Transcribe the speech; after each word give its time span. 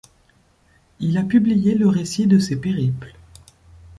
Il 0.99 1.15
a 1.19 1.21
publié 1.21 1.75
le 1.75 1.87
récit 1.87 2.25
de 2.25 2.39
ses 2.39 2.59
périples. 2.59 3.13